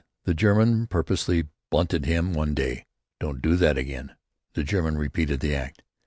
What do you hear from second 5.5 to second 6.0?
act.